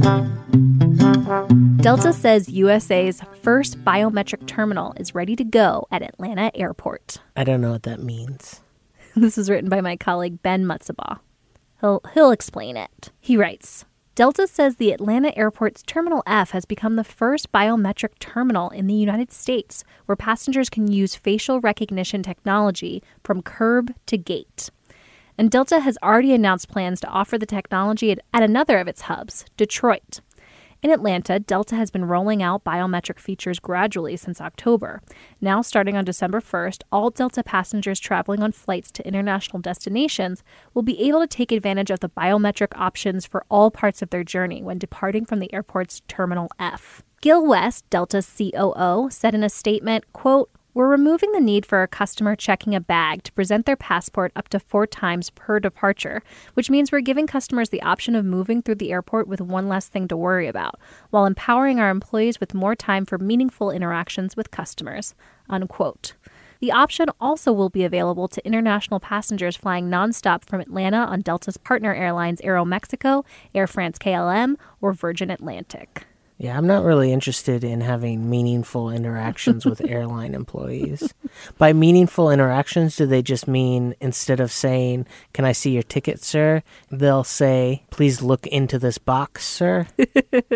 Delta 1.78 2.12
says 2.12 2.48
USA's 2.48 3.22
first 3.42 3.84
biometric 3.84 4.46
terminal 4.46 4.94
is 4.96 5.14
ready 5.14 5.36
to 5.36 5.44
go 5.44 5.86
at 5.90 6.02
Atlanta 6.02 6.50
Airport. 6.54 7.18
I 7.36 7.44
don't 7.44 7.60
know 7.60 7.72
what 7.72 7.82
that 7.84 8.00
means. 8.00 8.60
this 9.16 9.36
is 9.38 9.50
written 9.50 9.68
by 9.68 9.80
my 9.80 9.96
colleague 9.96 10.42
Ben 10.42 10.64
Mutzabaugh. 10.64 11.20
He'll, 11.80 12.00
he'll 12.14 12.30
explain 12.30 12.76
it. 12.76 13.10
He 13.20 13.36
writes 13.36 13.84
Delta 14.14 14.46
says 14.46 14.76
the 14.76 14.92
Atlanta 14.92 15.36
airport's 15.36 15.82
Terminal 15.82 16.22
F 16.24 16.52
has 16.52 16.64
become 16.64 16.94
the 16.94 17.04
first 17.04 17.50
biometric 17.50 18.18
terminal 18.20 18.70
in 18.70 18.86
the 18.86 18.94
United 18.94 19.32
States 19.32 19.82
where 20.06 20.14
passengers 20.14 20.70
can 20.70 20.90
use 20.90 21.16
facial 21.16 21.60
recognition 21.60 22.22
technology 22.22 23.02
from 23.24 23.42
curb 23.42 23.92
to 24.06 24.16
gate. 24.16 24.70
And 25.36 25.50
Delta 25.50 25.80
has 25.80 25.98
already 26.02 26.32
announced 26.32 26.68
plans 26.68 27.00
to 27.00 27.08
offer 27.08 27.36
the 27.36 27.44
technology 27.44 28.12
at, 28.12 28.20
at 28.32 28.44
another 28.44 28.78
of 28.78 28.86
its 28.86 29.02
hubs, 29.02 29.44
Detroit. 29.56 30.20
In 30.84 30.90
Atlanta, 30.90 31.40
Delta 31.40 31.76
has 31.76 31.90
been 31.90 32.04
rolling 32.04 32.42
out 32.42 32.62
biometric 32.62 33.18
features 33.18 33.58
gradually 33.58 34.18
since 34.18 34.38
October. 34.38 35.00
Now, 35.40 35.62
starting 35.62 35.96
on 35.96 36.04
December 36.04 36.42
1st, 36.42 36.82
all 36.92 37.08
Delta 37.08 37.42
passengers 37.42 37.98
traveling 37.98 38.42
on 38.42 38.52
flights 38.52 38.90
to 38.90 39.08
international 39.08 39.62
destinations 39.62 40.44
will 40.74 40.82
be 40.82 41.00
able 41.00 41.20
to 41.20 41.26
take 41.26 41.52
advantage 41.52 41.90
of 41.90 42.00
the 42.00 42.10
biometric 42.10 42.78
options 42.78 43.24
for 43.24 43.46
all 43.48 43.70
parts 43.70 44.02
of 44.02 44.10
their 44.10 44.24
journey 44.24 44.62
when 44.62 44.76
departing 44.76 45.24
from 45.24 45.38
the 45.38 45.50
airport's 45.54 46.02
Terminal 46.06 46.50
F. 46.58 47.02
Gil 47.22 47.46
West, 47.46 47.88
Delta's 47.88 48.30
COO, 48.36 49.08
said 49.10 49.34
in 49.34 49.42
a 49.42 49.48
statement, 49.48 50.04
quote, 50.12 50.50
we're 50.74 50.88
removing 50.88 51.30
the 51.32 51.40
need 51.40 51.64
for 51.64 51.82
a 51.82 51.88
customer 51.88 52.34
checking 52.34 52.74
a 52.74 52.80
bag 52.80 53.22
to 53.22 53.32
present 53.32 53.64
their 53.64 53.76
passport 53.76 54.32
up 54.34 54.48
to 54.48 54.58
four 54.58 54.86
times 54.86 55.30
per 55.30 55.60
departure, 55.60 56.20
which 56.54 56.68
means 56.68 56.90
we're 56.90 57.00
giving 57.00 57.28
customers 57.28 57.68
the 57.68 57.82
option 57.82 58.16
of 58.16 58.24
moving 58.24 58.60
through 58.60 58.74
the 58.74 58.90
airport 58.90 59.28
with 59.28 59.40
one 59.40 59.68
less 59.68 59.86
thing 59.86 60.08
to 60.08 60.16
worry 60.16 60.48
about, 60.48 60.74
while 61.10 61.26
empowering 61.26 61.78
our 61.78 61.90
employees 61.90 62.40
with 62.40 62.54
more 62.54 62.74
time 62.74 63.06
for 63.06 63.18
meaningful 63.18 63.70
interactions 63.70 64.36
with 64.36 64.50
customers. 64.50 65.14
Unquote. 65.48 66.14
The 66.58 66.72
option 66.72 67.08
also 67.20 67.52
will 67.52 67.68
be 67.68 67.84
available 67.84 68.26
to 68.26 68.44
international 68.44 68.98
passengers 68.98 69.56
flying 69.56 69.88
nonstop 69.88 70.44
from 70.44 70.60
Atlanta 70.60 70.98
on 70.98 71.20
Delta's 71.20 71.56
partner 71.56 71.94
airlines 71.94 72.40
Aeromexico, 72.40 73.24
Air 73.54 73.66
France 73.66 73.98
KLM, 73.98 74.56
or 74.80 74.92
Virgin 74.92 75.30
Atlantic. 75.30 76.06
Yeah, 76.36 76.58
I'm 76.58 76.66
not 76.66 76.82
really 76.84 77.12
interested 77.12 77.62
in 77.62 77.80
having 77.80 78.28
meaningful 78.28 78.90
interactions 78.90 79.64
with 79.64 79.80
airline 79.88 80.34
employees. 80.34 81.14
By 81.58 81.72
meaningful 81.72 82.30
interactions, 82.30 82.96
do 82.96 83.06
they 83.06 83.22
just 83.22 83.46
mean 83.46 83.94
instead 84.00 84.40
of 84.40 84.50
saying, 84.50 85.06
Can 85.32 85.44
I 85.44 85.52
see 85.52 85.70
your 85.70 85.84
ticket, 85.84 86.22
sir? 86.22 86.62
They'll 86.90 87.24
say, 87.24 87.84
Please 87.90 88.20
look 88.20 88.46
into 88.48 88.78
this 88.78 88.98
box, 88.98 89.46
sir? 89.46 89.86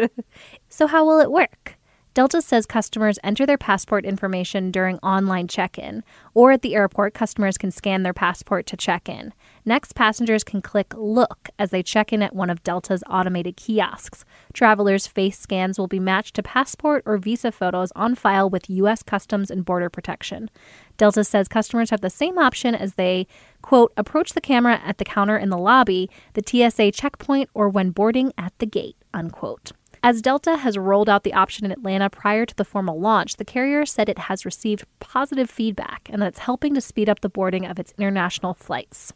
so, 0.69 0.89
how 0.89 1.07
will 1.07 1.21
it 1.21 1.31
work? 1.31 1.78
Delta 2.15 2.43
says 2.43 2.67
customers 2.67 3.19
enter 3.23 3.47
their 3.47 3.59
passport 3.59 4.05
information 4.05 4.71
during 4.71 4.99
online 4.99 5.47
check 5.47 5.79
in, 5.79 6.03
or 6.35 6.51
at 6.51 6.63
the 6.63 6.75
airport, 6.75 7.15
customers 7.15 7.57
can 7.57 7.71
scan 7.71 8.03
their 8.03 8.13
passport 8.13 8.67
to 8.67 8.77
check 8.77 9.09
in. 9.09 9.33
Next, 9.65 9.95
passengers 9.95 10.43
can 10.43 10.61
click 10.61 10.93
Look 10.97 11.49
as 11.59 11.71
they 11.71 11.83
check 11.83 12.13
in 12.13 12.23
at 12.23 12.35
one 12.35 12.51
of 12.51 12.63
Delta's 12.65 13.05
automated 13.09 13.57
kiosks. 13.57 14.25
Travelers' 14.53 15.07
face 15.07 15.39
scans 15.39 15.79
will 15.79 15.87
be 15.87 16.01
matched 16.01 16.35
to 16.37 16.43
passport 16.43 17.03
or 17.07 17.19
visa 17.19 17.53
photos 17.53 17.93
on 17.95 18.15
file 18.15 18.51
with 18.51 18.71
U.S. 18.71 19.03
Customs 19.03 19.51
and 19.51 19.65
Border 19.65 19.91
Protection. 19.91 20.51
Delta 20.97 21.23
says 21.23 21.47
customers 21.47 21.91
have 21.91 22.01
the 22.01 22.11
same 22.11 22.39
option 22.39 22.75
as 22.75 22.95
they, 22.95 23.27
quote, 23.63 23.93
approach 23.97 24.33
the 24.33 24.41
camera 24.41 24.81
at 24.85 24.99
the 24.99 25.05
counter 25.05 25.37
in 25.37 25.51
the 25.51 25.59
lobby, 25.59 26.11
the 26.35 26.43
TSA 26.45 26.93
checkpoint, 26.93 27.51
or 27.55 27.69
when 27.69 27.91
boarding 27.91 28.33
at 28.37 28.53
the 28.59 28.67
gate, 28.67 28.97
unquote. 29.15 29.73
As 30.03 30.23
Delta 30.23 30.59
has 30.59 30.79
rolled 30.79 31.09
out 31.09 31.25
the 31.25 31.35
option 31.35 31.65
in 31.65 31.73
Atlanta 31.73 32.09
prior 32.09 32.47
to 32.47 32.55
the 32.55 32.65
formal 32.65 33.01
launch, 33.01 33.37
the 33.37 33.45
carrier 33.45 33.85
said 33.85 34.09
it 34.09 34.19
has 34.19 34.45
received 34.45 34.87
positive 35.01 35.51
feedback 35.51 36.09
and 36.13 36.23
that 36.23 36.29
it's 36.29 36.39
helping 36.41 36.75
to 36.75 36.81
speed 36.81 37.09
up 37.09 37.21
the 37.21 37.29
boarding 37.29 37.67
of 37.67 37.79
its 37.79 37.95
international 37.99 38.55
flights. 38.55 39.13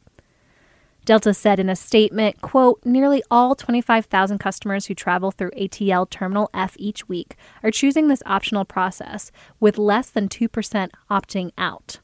Delta 1.04 1.34
said 1.34 1.58
in 1.58 1.68
a 1.68 1.74
statement, 1.74 2.40
quote, 2.40 2.80
nearly 2.84 3.22
all 3.28 3.56
25,000 3.56 4.38
customers 4.38 4.86
who 4.86 4.94
travel 4.94 5.32
through 5.32 5.50
ATL 5.50 6.08
Terminal 6.08 6.48
F 6.54 6.76
each 6.78 7.08
week 7.08 7.36
are 7.62 7.72
choosing 7.72 8.06
this 8.06 8.22
optional 8.24 8.64
process, 8.64 9.32
with 9.58 9.78
less 9.78 10.10
than 10.10 10.28
2% 10.28 10.90
opting 11.10 11.50
out. 11.58 11.98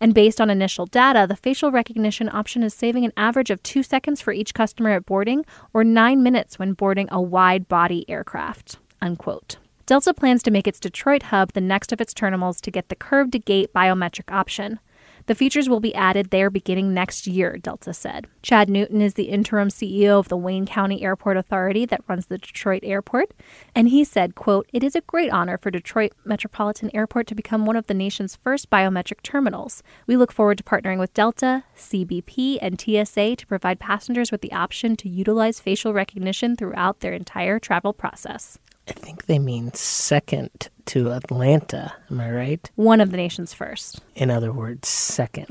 And 0.00 0.14
based 0.14 0.40
on 0.40 0.50
initial 0.50 0.86
data, 0.86 1.26
the 1.28 1.36
facial 1.36 1.70
recognition 1.70 2.28
option 2.28 2.62
is 2.62 2.74
saving 2.74 3.04
an 3.04 3.12
average 3.16 3.50
of 3.50 3.62
two 3.62 3.82
seconds 3.82 4.20
for 4.20 4.32
each 4.32 4.54
customer 4.54 4.90
at 4.90 5.06
boarding 5.06 5.44
or 5.72 5.84
nine 5.84 6.22
minutes 6.22 6.58
when 6.58 6.72
boarding 6.72 7.08
a 7.10 7.20
wide 7.20 7.68
body 7.68 8.04
aircraft. 8.08 8.78
Unquote. 9.00 9.58
Delta 9.86 10.14
plans 10.14 10.42
to 10.42 10.50
make 10.50 10.66
its 10.66 10.80
Detroit 10.80 11.24
hub 11.24 11.52
the 11.52 11.60
next 11.60 11.92
of 11.92 12.00
its 12.00 12.14
terminals 12.14 12.60
to 12.62 12.70
get 12.70 12.88
the 12.88 12.96
curb 12.96 13.32
to 13.32 13.38
gate 13.38 13.72
biometric 13.74 14.32
option. 14.34 14.80
The 15.26 15.34
features 15.34 15.70
will 15.70 15.80
be 15.80 15.94
added 15.94 16.28
there 16.28 16.50
beginning 16.50 16.92
next 16.92 17.26
year, 17.26 17.56
Delta 17.56 17.94
said. 17.94 18.26
Chad 18.42 18.68
Newton 18.68 19.00
is 19.00 19.14
the 19.14 19.30
interim 19.30 19.68
CEO 19.68 20.18
of 20.18 20.28
the 20.28 20.36
Wayne 20.36 20.66
County 20.66 21.02
Airport 21.02 21.38
Authority 21.38 21.86
that 21.86 22.04
runs 22.06 22.26
the 22.26 22.36
Detroit 22.36 22.82
airport, 22.84 23.32
and 23.74 23.88
he 23.88 24.04
said, 24.04 24.34
quote, 24.34 24.68
"It 24.70 24.84
is 24.84 24.94
a 24.94 25.00
great 25.00 25.30
honor 25.30 25.56
for 25.56 25.70
Detroit 25.70 26.12
Metropolitan 26.26 26.90
Airport 26.94 27.26
to 27.28 27.34
become 27.34 27.64
one 27.64 27.76
of 27.76 27.86
the 27.86 27.94
nation's 27.94 28.36
first 28.36 28.68
biometric 28.68 29.22
terminals. 29.22 29.82
We 30.06 30.18
look 30.18 30.30
forward 30.30 30.58
to 30.58 30.64
partnering 30.64 30.98
with 30.98 31.14
Delta, 31.14 31.64
CBP, 31.74 32.58
and 32.60 32.78
TSA 32.78 33.36
to 33.36 33.46
provide 33.46 33.80
passengers 33.80 34.30
with 34.30 34.42
the 34.42 34.52
option 34.52 34.94
to 34.96 35.08
utilize 35.08 35.58
facial 35.58 35.94
recognition 35.94 36.54
throughout 36.54 37.00
their 37.00 37.14
entire 37.14 37.58
travel 37.58 37.94
process." 37.94 38.58
I 38.88 38.92
think 38.92 39.26
they 39.26 39.38
mean 39.38 39.72
second 39.72 40.68
to 40.86 41.12
Atlanta. 41.12 41.94
Am 42.10 42.20
I 42.20 42.30
right? 42.30 42.70
One 42.74 43.00
of 43.00 43.10
the 43.10 43.16
nation's 43.16 43.54
first. 43.54 44.00
In 44.14 44.30
other 44.30 44.52
words, 44.52 44.88
second. 44.88 45.48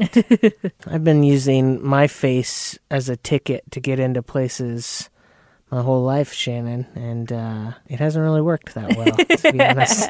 I've 0.88 1.04
been 1.04 1.24
using 1.24 1.84
my 1.84 2.08
face 2.08 2.78
as 2.92 3.10
a 3.10 3.18
ticket 3.18 3.64
to 3.72 3.80
get 3.80 4.00
into 4.00 4.22
places 4.22 5.10
my 5.74 5.82
whole 5.82 6.04
life, 6.04 6.32
Shannon, 6.32 6.86
and 6.94 7.32
uh, 7.32 7.72
it 7.88 8.00
hasn't 8.00 8.22
really 8.22 8.44
worked 8.44 8.76
that 8.76 8.96
well, 8.96 9.16
to 9.38 9.52
be 9.52 9.60
honest. 9.64 10.08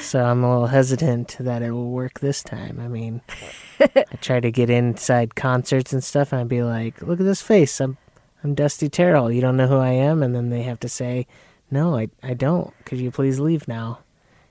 so 0.00 0.24
I'm 0.24 0.42
a 0.42 0.50
little 0.50 0.68
hesitant 0.68 1.36
that 1.38 1.60
it 1.60 1.72
will 1.72 1.90
work 1.90 2.20
this 2.20 2.42
time. 2.42 2.80
I 2.80 2.88
mean, 2.88 3.20
I 3.78 4.04
try 4.22 4.40
to 4.40 4.50
get 4.50 4.70
inside 4.70 5.34
concerts 5.34 5.92
and 5.92 6.02
stuff, 6.02 6.32
and 6.32 6.40
I'd 6.40 6.48
be 6.48 6.62
like, 6.62 7.02
"Look 7.02 7.20
at 7.20 7.26
this 7.26 7.42
face! 7.42 7.78
I'm 7.78 7.98
I'm 8.42 8.54
Dusty 8.54 8.88
Terrill. 8.88 9.34
You 9.34 9.42
don't 9.42 9.58
know 9.58 9.66
who 9.66 9.76
I 9.76 9.90
am," 9.90 10.22
and 10.22 10.34
then 10.34 10.48
they 10.48 10.62
have 10.62 10.80
to 10.80 10.88
say 10.88 11.26
no, 11.74 11.98
I, 11.98 12.08
I 12.22 12.34
don't. 12.34 12.72
Could 12.86 12.98
you 12.98 13.10
please 13.10 13.40
leave 13.40 13.66
now? 13.66 13.98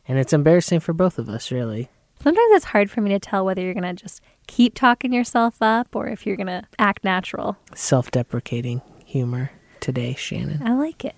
And 0.05 0.19
it's 0.19 0.33
embarrassing 0.33 0.81
for 0.81 0.91
both 0.91 1.17
of 1.17 1.29
us, 1.29 1.51
really. 1.51 1.89
Sometimes 2.21 2.51
it's 2.51 2.65
hard 2.65 2.91
for 2.91 2.99
me 2.99 3.09
to 3.11 3.19
tell 3.19 3.45
whether 3.45 3.61
you're 3.61 3.73
going 3.73 3.95
to 3.95 4.01
just 4.01 4.21
keep 4.45 4.75
talking 4.75 5.13
yourself 5.13 5.55
up 5.61 5.95
or 5.95 6.07
if 6.07 6.25
you're 6.25 6.35
going 6.35 6.47
to 6.47 6.63
act 6.77 7.05
natural. 7.05 7.57
Self 7.73 8.11
deprecating 8.11 8.81
humor 9.05 9.51
today, 9.79 10.15
Shannon. 10.15 10.61
I 10.67 10.73
like 10.73 11.05
it. 11.05 11.15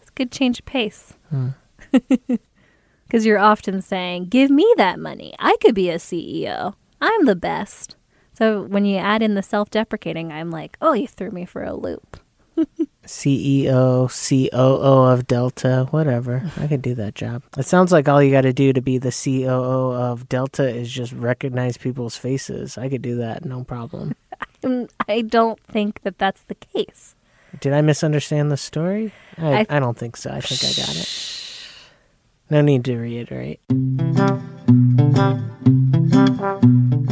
It's 0.00 0.10
a 0.10 0.14
good 0.14 0.30
change 0.30 0.60
of 0.60 0.66
pace. 0.66 1.14
Because 1.90 2.04
hmm. 2.28 3.18
you're 3.18 3.38
often 3.40 3.82
saying, 3.82 4.26
Give 4.26 4.50
me 4.50 4.72
that 4.76 5.00
money. 5.00 5.34
I 5.40 5.56
could 5.60 5.74
be 5.74 5.90
a 5.90 5.96
CEO. 5.96 6.74
I'm 7.00 7.24
the 7.24 7.36
best. 7.36 7.96
So 8.32 8.62
when 8.62 8.84
you 8.84 8.98
add 8.98 9.20
in 9.20 9.34
the 9.34 9.42
self 9.42 9.68
deprecating, 9.68 10.30
I'm 10.30 10.52
like, 10.52 10.76
Oh, 10.80 10.92
you 10.92 11.08
threw 11.08 11.32
me 11.32 11.44
for 11.44 11.64
a 11.64 11.74
loop. 11.74 12.20
CEO, 13.06 14.08
COO 14.08 15.12
of 15.12 15.26
Delta, 15.26 15.88
whatever. 15.90 16.50
I 16.56 16.66
could 16.66 16.82
do 16.82 16.94
that 16.94 17.14
job. 17.14 17.42
It 17.58 17.66
sounds 17.66 17.90
like 17.92 18.08
all 18.08 18.22
you 18.22 18.30
got 18.30 18.42
to 18.42 18.52
do 18.52 18.72
to 18.72 18.80
be 18.80 18.98
the 18.98 19.10
COO 19.10 19.92
of 19.92 20.28
Delta 20.28 20.68
is 20.68 20.90
just 20.90 21.12
recognize 21.12 21.76
people's 21.76 22.16
faces. 22.16 22.78
I 22.78 22.88
could 22.88 23.02
do 23.02 23.16
that, 23.16 23.44
no 23.44 23.64
problem. 23.64 24.14
I 25.08 25.22
don't 25.22 25.58
think 25.60 26.02
that 26.02 26.18
that's 26.18 26.42
the 26.42 26.54
case. 26.54 27.14
Did 27.58 27.72
I 27.72 27.80
misunderstand 27.80 28.52
the 28.52 28.56
story? 28.56 29.12
I, 29.36 29.48
I, 29.48 29.56
th- 29.56 29.66
I 29.70 29.80
don't 29.80 29.98
think 29.98 30.16
so. 30.16 30.30
I 30.30 30.40
think 30.40 30.62
I 30.62 30.80
got 30.80 30.94
it. 30.96 31.36
No 32.48 32.60
need 32.60 32.84
to 32.84 32.96
reiterate. 32.96 33.60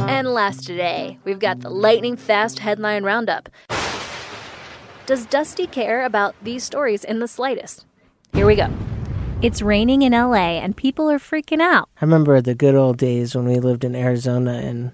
And 0.07 0.27
last 0.33 0.65
today, 0.65 1.17
we've 1.23 1.39
got 1.39 1.59
the 1.61 1.69
lightning 1.69 2.15
fast 2.17 2.59
headline 2.59 3.03
roundup. 3.03 3.49
Does 5.09 5.25
Dusty 5.25 5.65
care 5.65 6.05
about 6.05 6.35
these 6.43 6.63
stories 6.63 7.03
in 7.03 7.17
the 7.17 7.27
slightest? 7.27 7.87
Here 8.31 8.45
we 8.45 8.55
go. 8.55 8.69
It's 9.41 9.59
raining 9.59 10.03
in 10.03 10.11
LA 10.13 10.59
and 10.61 10.77
people 10.77 11.09
are 11.09 11.17
freaking 11.17 11.61
out. 11.61 11.89
I 11.99 12.05
remember 12.05 12.39
the 12.41 12.53
good 12.53 12.75
old 12.75 12.99
days 12.99 13.33
when 13.33 13.45
we 13.45 13.55
lived 13.55 13.83
in 13.83 13.95
Arizona 13.95 14.51
and 14.51 14.91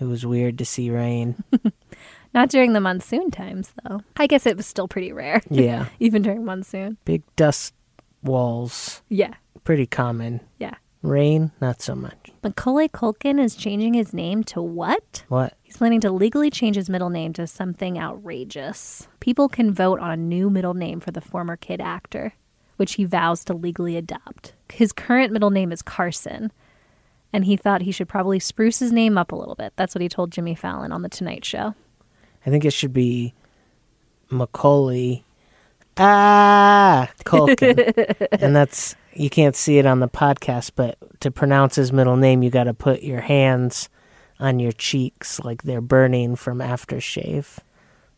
it 0.00 0.06
was 0.06 0.26
weird 0.26 0.58
to 0.58 0.64
see 0.64 0.90
rain. 0.90 1.44
Not 2.34 2.48
during 2.48 2.72
the 2.72 2.80
monsoon 2.80 3.30
times, 3.30 3.72
though. 3.84 4.00
I 4.16 4.26
guess 4.26 4.44
it 4.44 4.56
was 4.56 4.66
still 4.66 4.88
pretty 4.88 5.12
rare. 5.12 5.40
Yeah. 5.50 5.86
Even 6.00 6.22
during 6.22 6.44
monsoon. 6.44 6.96
Big 7.04 7.22
dust 7.36 7.74
walls. 8.24 9.02
Yeah. 9.08 9.34
Pretty 9.62 9.86
common. 9.86 10.40
Yeah. 10.58 10.74
Rain, 11.00 11.52
not 11.60 11.80
so 11.80 11.94
much. 11.94 12.32
Macaulay 12.42 12.88
Culkin 12.88 13.40
is 13.40 13.54
changing 13.54 13.94
his 13.94 14.12
name 14.12 14.42
to 14.42 14.60
what? 14.60 15.22
What? 15.28 15.56
He's 15.68 15.76
planning 15.76 16.00
to 16.00 16.10
legally 16.10 16.48
change 16.48 16.76
his 16.76 16.88
middle 16.88 17.10
name 17.10 17.34
to 17.34 17.46
something 17.46 17.98
outrageous. 17.98 19.06
People 19.20 19.50
can 19.50 19.70
vote 19.70 20.00
on 20.00 20.10
a 20.10 20.16
new 20.16 20.48
middle 20.48 20.72
name 20.72 20.98
for 20.98 21.10
the 21.10 21.20
former 21.20 21.58
kid 21.58 21.78
actor, 21.78 22.32
which 22.78 22.94
he 22.94 23.04
vows 23.04 23.44
to 23.44 23.52
legally 23.52 23.94
adopt. 23.94 24.54
His 24.72 24.94
current 24.94 25.30
middle 25.30 25.50
name 25.50 25.70
is 25.70 25.82
Carson. 25.82 26.52
and 27.34 27.44
he 27.44 27.54
thought 27.54 27.82
he 27.82 27.92
should 27.92 28.08
probably 28.08 28.38
spruce 28.38 28.78
his 28.78 28.92
name 28.92 29.18
up 29.18 29.30
a 29.30 29.36
little 29.36 29.54
bit. 29.56 29.74
That's 29.76 29.94
what 29.94 30.00
he 30.00 30.08
told 30.08 30.32
Jimmy 30.32 30.54
Fallon 30.54 30.90
on 30.90 31.02
The 31.02 31.10
Tonight 31.10 31.44
Show. 31.44 31.74
I 32.46 32.48
think 32.48 32.64
it 32.64 32.72
should 32.72 32.94
be 32.94 33.34
Macaulay. 34.30 35.22
Ah, 35.98 37.10
Culkin. 37.26 38.26
and 38.40 38.56
that's, 38.56 38.96
you 39.12 39.28
can't 39.28 39.54
see 39.54 39.76
it 39.76 39.84
on 39.84 40.00
the 40.00 40.08
podcast, 40.08 40.70
but 40.74 40.96
to 41.20 41.30
pronounce 41.30 41.76
his 41.76 41.92
middle 41.92 42.16
name, 42.16 42.42
you 42.42 42.48
got 42.48 42.64
to 42.64 42.72
put 42.72 43.02
your 43.02 43.20
hands 43.20 43.90
on 44.40 44.58
your 44.58 44.72
cheeks 44.72 45.40
like 45.40 45.62
they're 45.62 45.80
burning 45.80 46.36
from 46.36 46.58
aftershave. 46.58 47.58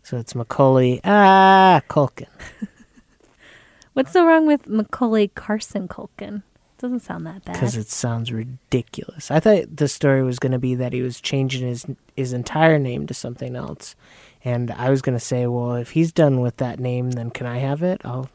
So 0.02 0.16
it's 0.16 0.34
Macaulay. 0.34 1.00
Ah, 1.04 1.82
Culkin. 1.88 2.26
What's 3.92 4.12
so 4.12 4.24
wrong 4.26 4.46
with 4.46 4.66
Macaulay 4.68 5.28
Carson 5.28 5.88
Culkin? 5.88 6.42
Doesn't 6.78 7.00
sound 7.00 7.26
that 7.26 7.44
bad. 7.44 7.52
because 7.52 7.76
it 7.76 7.88
sounds 7.88 8.32
ridiculous. 8.32 9.30
I 9.30 9.38
thought 9.40 9.76
the 9.76 9.88
story 9.88 10.22
was 10.22 10.38
going 10.38 10.52
to 10.52 10.58
be 10.58 10.74
that 10.76 10.94
he 10.94 11.02
was 11.02 11.20
changing 11.20 11.66
his 11.66 11.84
his 12.16 12.32
entire 12.32 12.78
name 12.78 13.06
to 13.08 13.12
something 13.14 13.54
else, 13.54 13.94
and 14.42 14.70
I 14.70 14.88
was 14.88 15.02
going 15.02 15.16
to 15.18 15.24
say, 15.24 15.46
well, 15.46 15.74
if 15.74 15.90
he's 15.90 16.10
done 16.10 16.40
with 16.40 16.56
that 16.56 16.80
name, 16.80 17.10
then 17.10 17.30
can 17.30 17.46
I 17.46 17.58
have 17.58 17.82
it? 17.82 18.00
I'll 18.02 18.30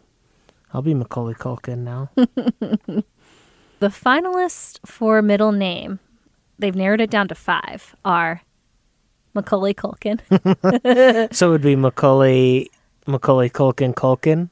I'll 0.73 0.83
be 0.83 0.93
Macaulay 0.93 1.33
Culkin 1.33 1.79
now. 1.79 2.11
The 3.79 3.89
finalist 3.89 4.79
for 4.85 5.21
middle 5.21 5.51
name, 5.51 5.99
they've 6.59 6.75
narrowed 6.75 7.01
it 7.01 7.09
down 7.09 7.27
to 7.27 7.35
five, 7.35 7.95
are 8.03 8.41
Macaulay 9.33 9.73
Culkin. 9.73 10.19
so 11.33 11.47
it 11.47 11.51
would 11.51 11.61
be 11.61 11.75
Macaulay 11.75 12.69
Macaulay 13.05 13.49
Culkin 13.49 13.93
Culkin. 13.93 14.49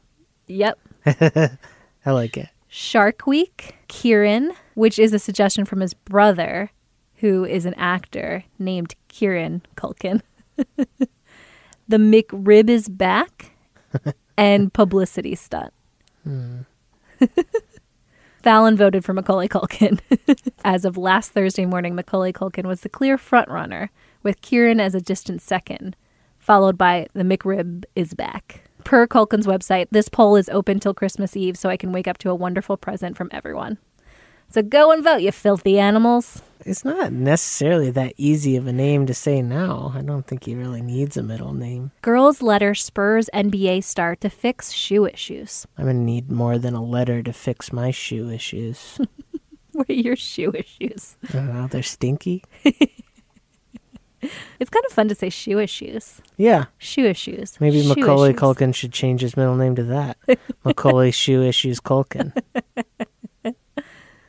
yep. 0.48 0.78
I 1.06 2.12
like 2.12 2.38
it. 2.38 2.50
Shark 2.68 3.28
Week, 3.28 3.76
Kieran, 3.88 4.54
which 4.74 4.98
is 4.98 5.14
a 5.14 5.20
suggestion 5.20 5.66
from 5.66 5.80
his 5.80 5.94
brother, 5.94 6.72
who 7.18 7.46
is 7.46 7.66
an 7.66 7.74
actor 7.76 8.44
named 8.60 8.96
Kieran 9.08 9.62
Culkin. 9.76 10.22
the 11.88 11.98
McRib 11.98 12.70
is 12.70 12.90
back, 12.90 13.52
and 14.38 14.74
publicity 14.74 15.36
stunt. 15.36 15.74
Hmm. 16.24 16.62
Fallon 18.44 18.76
voted 18.76 19.06
for 19.06 19.14
Macaulay 19.14 19.48
Culkin. 19.48 20.02
as 20.66 20.84
of 20.84 20.98
last 20.98 21.32
Thursday 21.32 21.66
morning, 21.66 21.96
Macaulay 21.96 22.34
Culkin 22.34 22.66
was 22.66 22.82
the 22.82 22.90
clear 22.90 23.18
frontrunner, 23.18 23.88
with 24.22 24.42
Kieran 24.42 24.82
as 24.82 24.94
a 24.94 25.00
distant 25.00 25.42
second, 25.42 25.96
followed 26.40 26.78
by 26.78 27.08
the 27.14 27.24
McRib 27.24 27.86
is 27.96 28.14
back. 28.14 28.64
Per 28.84 29.08
Culkin's 29.08 29.48
website, 29.48 29.88
this 29.92 30.10
poll 30.10 30.36
is 30.36 30.50
open 30.50 30.82
till 30.82 30.94
Christmas 30.94 31.38
Eve, 31.38 31.58
so 31.58 31.70
I 31.70 31.78
can 31.78 31.94
wake 31.94 32.08
up 32.08 32.18
to 32.18 32.30
a 32.30 32.36
wonderful 32.36 32.76
present 32.76 33.16
from 33.16 33.30
everyone. 33.32 33.78
So 34.54 34.62
go 34.62 34.92
and 34.92 35.04
vote, 35.04 35.24
you 35.24 35.32
filthy 35.32 35.80
animals. 35.80 36.44
It's 36.64 36.86
not 36.86 37.12
necessarily 37.12 37.90
that 37.90 38.14
easy 38.18 38.56
of 38.56 38.68
a 38.68 38.72
name 38.72 39.08
to 39.08 39.14
say 39.16 39.42
now. 39.42 39.92
I 39.96 40.04
don't 40.04 40.28
think 40.28 40.44
he 40.44 40.54
really 40.54 40.84
needs 40.84 41.18
a 41.18 41.24
middle 41.24 41.54
name. 41.56 41.90
Girls' 42.04 42.44
letter 42.44 42.76
spurs 42.76 43.32
NBA 43.34 43.84
star 43.84 44.16
to 44.18 44.30
fix 44.30 44.72
shoe 44.72 45.08
issues. 45.08 45.66
I'm 45.76 45.88
gonna 45.88 45.98
need 45.98 46.32
more 46.32 46.60
than 46.60 46.76
a 46.76 46.84
letter 46.84 47.24
to 47.24 47.34
fix 47.34 47.74
my 47.74 47.90
shoe 47.90 48.30
issues. 48.30 49.00
What 49.72 49.90
are 49.90 49.94
your 49.94 50.16
shoe 50.16 50.52
issues? 50.54 51.18
I 51.30 51.32
don't 51.34 51.52
know, 51.52 51.66
they're 51.66 51.82
stinky. 51.82 52.44
It's 54.60 54.70
kind 54.70 54.86
of 54.86 54.92
fun 54.94 55.10
to 55.10 55.16
say 55.16 55.30
shoe 55.30 55.60
issues. 55.60 56.22
Yeah, 56.38 56.66
Shoe 56.78 57.06
issues. 57.06 57.60
maybe 57.60 57.82
Shoe 57.82 57.90
Macaulay 57.90 58.30
issues. 58.30 58.40
Culkin 58.40 58.74
should 58.74 58.94
change 58.94 59.22
his 59.22 59.36
middle 59.36 59.56
name 59.56 59.76
to 59.76 59.84
that. 59.84 60.18
Macaulay 60.64 61.12
Shoe 61.24 61.44
Issues 61.44 61.82
Culkin. 61.82 62.32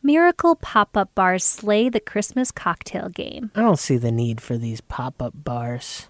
Miracle 0.06 0.54
pop 0.56 0.98
up 0.98 1.14
bars 1.14 1.42
slay 1.42 1.88
the 1.88 1.98
Christmas 1.98 2.52
cocktail 2.52 3.08
game. 3.08 3.50
I 3.54 3.62
don't 3.62 3.78
see 3.78 3.96
the 3.96 4.12
need 4.12 4.38
for 4.38 4.58
these 4.58 4.82
pop 4.82 5.22
up 5.22 5.32
bars. 5.34 6.08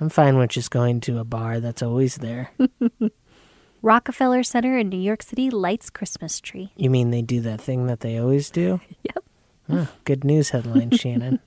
I'm 0.00 0.08
fine 0.08 0.38
with 0.38 0.48
just 0.48 0.70
going 0.70 1.02
to 1.02 1.18
a 1.18 1.24
bar 1.24 1.60
that's 1.60 1.82
always 1.82 2.16
there. 2.16 2.52
Rockefeller 3.82 4.42
Center 4.42 4.78
in 4.78 4.88
New 4.88 4.96
York 4.98 5.22
City 5.22 5.50
lights 5.50 5.90
Christmas 5.90 6.40
tree. 6.40 6.72
You 6.76 6.88
mean 6.88 7.10
they 7.10 7.20
do 7.20 7.42
that 7.42 7.60
thing 7.60 7.88
that 7.88 8.00
they 8.00 8.18
always 8.18 8.48
do? 8.48 8.80
Yep. 9.02 9.24
Huh, 9.70 9.86
good 10.04 10.24
news 10.24 10.50
headline, 10.50 10.90
Shannon. 10.96 11.40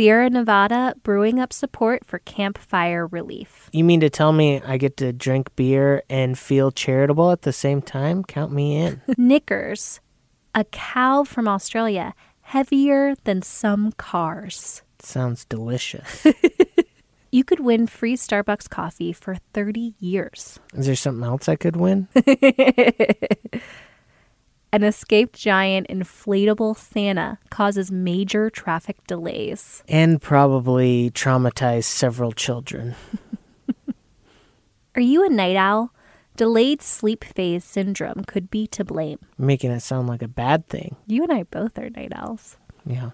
Sierra 0.00 0.30
Nevada 0.30 0.94
brewing 1.02 1.38
up 1.38 1.52
support 1.52 2.06
for 2.06 2.20
campfire 2.20 3.06
relief. 3.06 3.68
You 3.70 3.84
mean 3.84 4.00
to 4.00 4.08
tell 4.08 4.32
me 4.32 4.62
I 4.62 4.78
get 4.78 4.96
to 4.96 5.12
drink 5.12 5.54
beer 5.56 6.02
and 6.08 6.38
feel 6.38 6.70
charitable 6.70 7.30
at 7.32 7.42
the 7.42 7.52
same 7.52 7.82
time? 7.82 8.24
Count 8.24 8.50
me 8.50 8.76
in. 8.76 9.02
Knickers, 9.18 10.00
a 10.54 10.64
cow 10.64 11.24
from 11.24 11.46
Australia, 11.46 12.14
heavier 12.40 13.14
than 13.24 13.42
some 13.42 13.92
cars. 13.92 14.82
Sounds 15.00 15.44
delicious. 15.44 16.26
You 17.32 17.44
could 17.44 17.60
win 17.60 17.86
free 17.86 18.16
Starbucks 18.16 18.68
coffee 18.68 19.12
for 19.12 19.36
30 19.54 19.94
years. 20.00 20.58
Is 20.74 20.86
there 20.86 20.96
something 20.96 21.22
else 21.22 21.48
I 21.48 21.54
could 21.54 21.76
win? 21.76 22.08
An 24.72 24.84
escaped 24.84 25.36
giant 25.36 25.88
inflatable 25.88 26.76
Santa 26.76 27.38
causes 27.50 27.90
major 27.90 28.50
traffic 28.50 29.04
delays. 29.08 29.82
And 29.88 30.22
probably 30.22 31.10
traumatized 31.10 31.84
several 31.84 32.30
children. 32.30 32.94
Are 34.94 35.00
you 35.00 35.24
a 35.26 35.28
night 35.28 35.56
owl? 35.56 35.92
Delayed 36.36 36.82
sleep 36.82 37.24
phase 37.24 37.64
syndrome 37.64 38.22
could 38.26 38.48
be 38.48 38.68
to 38.68 38.84
blame. 38.84 39.18
Making 39.36 39.72
it 39.72 39.80
sound 39.80 40.08
like 40.08 40.22
a 40.22 40.28
bad 40.28 40.68
thing. 40.68 40.94
You 41.06 41.24
and 41.24 41.32
I 41.32 41.42
both 41.42 41.76
are 41.76 41.90
night 41.90 42.12
owls. 42.14 42.56
Yeah. 42.86 43.10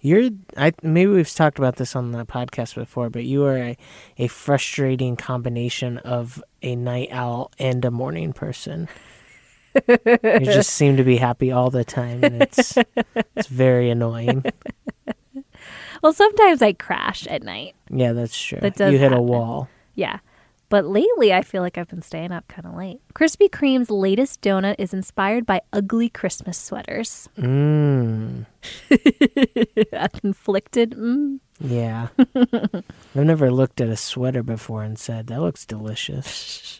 You're 0.00 0.30
I 0.56 0.72
maybe 0.82 1.12
we've 1.12 1.30
talked 1.30 1.58
about 1.58 1.76
this 1.76 1.94
on 1.94 2.12
the 2.12 2.24
podcast 2.24 2.74
before, 2.74 3.10
but 3.10 3.24
you 3.24 3.44
are 3.44 3.58
a, 3.58 3.76
a 4.16 4.28
frustrating 4.28 5.14
combination 5.14 5.98
of 5.98 6.42
a 6.62 6.74
night 6.74 7.08
owl 7.12 7.52
and 7.58 7.84
a 7.84 7.90
morning 7.90 8.32
person. 8.32 8.88
You 9.74 10.40
just 10.40 10.70
seem 10.70 10.96
to 10.96 11.04
be 11.04 11.16
happy 11.16 11.52
all 11.52 11.70
the 11.70 11.84
time 11.84 12.24
and 12.24 12.42
it's 12.42 12.76
it's 13.36 13.48
very 13.48 13.90
annoying. 13.90 14.44
Well, 16.02 16.12
sometimes 16.14 16.62
I 16.62 16.72
crash 16.72 17.26
at 17.26 17.42
night. 17.42 17.74
Yeah, 17.90 18.12
that's 18.14 18.38
true. 18.38 18.58
That 18.60 18.74
does 18.74 18.92
you 18.92 18.98
hit 18.98 19.12
a 19.12 19.20
wall. 19.20 19.68
Yeah. 19.94 20.20
But 20.70 20.86
lately, 20.86 21.32
I 21.34 21.42
feel 21.42 21.62
like 21.62 21.76
I've 21.76 21.88
been 21.88 22.00
staying 22.00 22.30
up 22.30 22.46
kind 22.46 22.64
of 22.64 22.74
late. 22.74 23.00
Krispy 23.12 23.50
Kreme's 23.50 23.90
latest 23.90 24.40
donut 24.40 24.76
is 24.78 24.94
inspired 24.94 25.44
by 25.44 25.62
ugly 25.72 26.08
Christmas 26.08 26.56
sweaters. 26.56 27.28
Mmm. 27.38 28.46
a 29.92 30.08
conflicted, 30.08 30.92
mm. 30.92 31.40
Yeah. 31.60 32.08
I've 32.34 32.84
never 33.14 33.50
looked 33.50 33.80
at 33.80 33.88
a 33.88 33.96
sweater 33.96 34.44
before 34.44 34.84
and 34.84 34.96
said, 34.98 35.26
that 35.26 35.40
looks 35.40 35.66
delicious. 35.66 36.79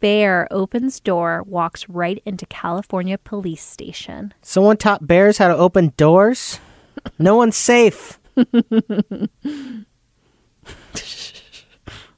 Bear 0.00 0.46
opens 0.50 1.00
door, 1.00 1.42
walks 1.42 1.88
right 1.88 2.22
into 2.24 2.46
California 2.46 3.18
police 3.18 3.64
station. 3.64 4.32
Someone 4.42 4.76
taught 4.76 5.06
bears 5.06 5.38
how 5.38 5.48
to 5.48 5.56
open 5.56 5.92
doors? 5.96 6.60
No 7.18 7.34
one's 7.36 7.56
safe. 7.56 8.18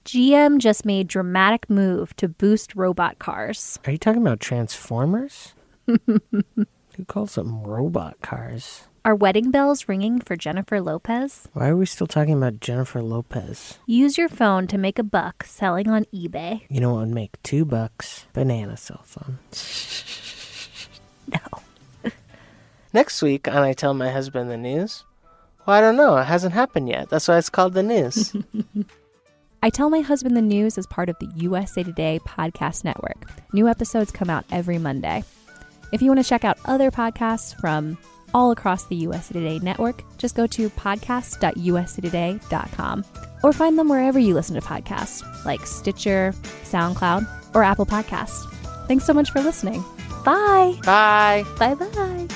GM 0.04 0.58
just 0.58 0.84
made 0.84 1.08
dramatic 1.08 1.70
move 1.70 2.14
to 2.16 2.28
boost 2.28 2.74
robot 2.74 3.18
cars. 3.18 3.78
Are 3.86 3.92
you 3.92 3.98
talking 3.98 4.20
about 4.20 4.40
Transformers? 4.40 5.54
Who 5.86 7.04
calls 7.06 7.36
them 7.36 7.62
robot 7.62 8.20
cars? 8.20 8.88
Are 9.02 9.14
wedding 9.14 9.50
bells 9.50 9.88
ringing 9.88 10.20
for 10.20 10.36
Jennifer 10.36 10.78
Lopez? 10.78 11.48
Why 11.54 11.68
are 11.68 11.76
we 11.76 11.86
still 11.86 12.06
talking 12.06 12.34
about 12.34 12.60
Jennifer 12.60 13.00
Lopez? 13.00 13.78
Use 13.86 14.18
your 14.18 14.28
phone 14.28 14.66
to 14.66 14.76
make 14.76 14.98
a 14.98 15.02
buck 15.02 15.42
selling 15.44 15.88
on 15.88 16.04
eBay. 16.14 16.62
You 16.68 16.80
know 16.80 16.92
what 16.92 17.00
would 17.00 17.14
make 17.14 17.42
two 17.42 17.64
bucks? 17.64 18.26
Banana 18.34 18.76
cell 18.76 19.00
phone. 19.04 19.38
No. 21.32 22.10
Next 22.92 23.22
week 23.22 23.48
on 23.48 23.56
I 23.62 23.72
Tell 23.72 23.94
My 23.94 24.10
Husband 24.10 24.50
the 24.50 24.58
News. 24.58 25.04
Well, 25.64 25.78
I 25.78 25.80
don't 25.80 25.96
know. 25.96 26.18
It 26.18 26.24
hasn't 26.24 26.52
happened 26.52 26.90
yet. 26.90 27.08
That's 27.08 27.26
why 27.26 27.38
it's 27.38 27.48
called 27.48 27.72
the 27.72 27.82
news. 27.82 28.36
I 29.62 29.70
Tell 29.70 29.88
My 29.88 30.00
Husband 30.00 30.36
the 30.36 30.42
News 30.42 30.76
is 30.76 30.86
part 30.86 31.08
of 31.08 31.18
the 31.20 31.30
USA 31.36 31.82
Today 31.82 32.20
podcast 32.26 32.84
network. 32.84 33.30
New 33.54 33.66
episodes 33.66 34.10
come 34.10 34.28
out 34.28 34.44
every 34.50 34.76
Monday. 34.76 35.24
If 35.90 36.02
you 36.02 36.10
want 36.10 36.22
to 36.22 36.28
check 36.28 36.44
out 36.44 36.58
other 36.66 36.90
podcasts 36.90 37.58
from 37.60 37.96
all 38.34 38.50
across 38.50 38.86
the 38.86 38.96
USA 38.96 39.34
Today 39.34 39.60
network, 39.60 40.02
just 40.18 40.34
go 40.34 40.48
to 40.48 40.68
podcast.usatoday.com 40.70 43.04
or 43.42 43.52
find 43.52 43.78
them 43.78 43.88
wherever 43.88 44.18
you 44.18 44.34
listen 44.34 44.54
to 44.54 44.60
podcasts, 44.60 45.22
like 45.44 45.66
Stitcher, 45.66 46.34
SoundCloud, 46.64 47.54
or 47.54 47.62
Apple 47.62 47.86
Podcasts. 47.86 48.46
Thanks 48.86 49.04
so 49.04 49.14
much 49.14 49.30
for 49.30 49.40
listening. 49.40 49.82
Bye. 50.24 50.74
Bye. 50.84 51.44
Bye 51.58 51.74
bye. 51.74 52.28